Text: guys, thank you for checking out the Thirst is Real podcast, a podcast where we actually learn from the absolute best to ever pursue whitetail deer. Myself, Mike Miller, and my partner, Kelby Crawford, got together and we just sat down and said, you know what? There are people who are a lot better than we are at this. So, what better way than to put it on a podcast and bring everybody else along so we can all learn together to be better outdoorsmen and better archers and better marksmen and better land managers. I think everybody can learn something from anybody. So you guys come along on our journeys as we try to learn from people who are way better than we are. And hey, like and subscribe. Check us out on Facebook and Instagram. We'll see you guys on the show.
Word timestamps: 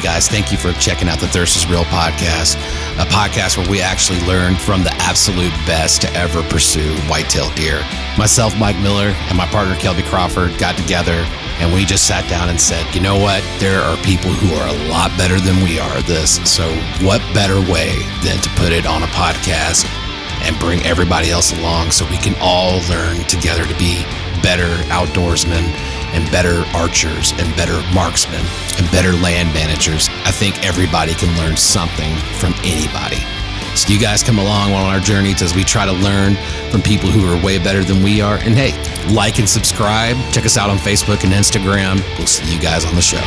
guys, 0.00 0.28
thank 0.28 0.52
you 0.52 0.58
for 0.58 0.72
checking 0.74 1.08
out 1.08 1.18
the 1.18 1.26
Thirst 1.28 1.56
is 1.56 1.66
Real 1.66 1.84
podcast, 1.84 2.56
a 3.00 3.06
podcast 3.06 3.56
where 3.56 3.68
we 3.68 3.80
actually 3.80 4.20
learn 4.20 4.54
from 4.54 4.82
the 4.82 4.92
absolute 4.94 5.52
best 5.66 6.02
to 6.02 6.12
ever 6.14 6.42
pursue 6.44 6.94
whitetail 7.08 7.50
deer. 7.54 7.80
Myself, 8.16 8.56
Mike 8.58 8.78
Miller, 8.78 9.14
and 9.28 9.36
my 9.36 9.46
partner, 9.46 9.74
Kelby 9.74 10.04
Crawford, 10.04 10.56
got 10.58 10.76
together 10.76 11.24
and 11.60 11.72
we 11.72 11.84
just 11.84 12.06
sat 12.06 12.28
down 12.28 12.48
and 12.48 12.60
said, 12.60 12.94
you 12.94 13.00
know 13.00 13.18
what? 13.18 13.42
There 13.58 13.80
are 13.80 13.96
people 13.98 14.30
who 14.30 14.54
are 14.54 14.68
a 14.68 14.88
lot 14.88 15.10
better 15.16 15.40
than 15.40 15.62
we 15.64 15.78
are 15.78 15.96
at 15.96 16.04
this. 16.04 16.36
So, 16.48 16.68
what 17.04 17.20
better 17.34 17.60
way 17.70 17.98
than 18.22 18.38
to 18.42 18.50
put 18.50 18.72
it 18.72 18.86
on 18.86 19.02
a 19.02 19.06
podcast 19.06 19.86
and 20.42 20.58
bring 20.58 20.82
everybody 20.84 21.30
else 21.30 21.52
along 21.58 21.90
so 21.90 22.08
we 22.10 22.18
can 22.18 22.36
all 22.40 22.80
learn 22.88 23.16
together 23.24 23.64
to 23.64 23.78
be 23.78 24.02
better 24.42 24.68
outdoorsmen 24.92 25.66
and 26.12 26.28
better 26.30 26.64
archers 26.74 27.32
and 27.32 27.54
better 27.56 27.80
marksmen 27.94 28.44
and 28.78 28.90
better 28.90 29.12
land 29.12 29.52
managers. 29.54 30.08
I 30.24 30.30
think 30.30 30.64
everybody 30.64 31.14
can 31.14 31.36
learn 31.38 31.56
something 31.56 32.14
from 32.38 32.54
anybody. 32.64 33.22
So 33.76 33.92
you 33.92 34.00
guys 34.00 34.22
come 34.22 34.38
along 34.38 34.72
on 34.72 34.86
our 34.86 34.98
journeys 34.98 35.40
as 35.40 35.54
we 35.54 35.62
try 35.62 35.86
to 35.86 35.92
learn 35.92 36.34
from 36.70 36.82
people 36.82 37.10
who 37.10 37.30
are 37.32 37.40
way 37.44 37.58
better 37.58 37.84
than 37.84 38.02
we 38.02 38.20
are. 38.20 38.38
And 38.38 38.54
hey, 38.56 38.72
like 39.12 39.38
and 39.38 39.48
subscribe. 39.48 40.16
Check 40.32 40.46
us 40.46 40.56
out 40.56 40.68
on 40.68 40.78
Facebook 40.78 41.22
and 41.22 41.32
Instagram. 41.32 42.00
We'll 42.18 42.26
see 42.26 42.52
you 42.52 42.60
guys 42.60 42.84
on 42.84 42.94
the 42.94 43.02
show. 43.02 43.22